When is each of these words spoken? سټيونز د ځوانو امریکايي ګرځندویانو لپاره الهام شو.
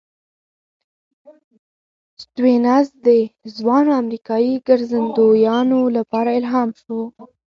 سټيونز 2.23 2.87
د 3.05 3.07
ځوانو 3.57 3.91
امریکايي 4.01 4.55
ګرځندویانو 4.67 5.79
لپاره 5.97 6.29
الهام 6.39 6.69
شو. 6.81 6.99